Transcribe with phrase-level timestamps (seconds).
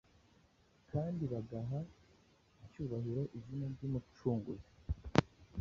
[0.91, 1.79] kandi bagaha
[2.65, 4.69] icyubahiro izina ry’Umucunguzi.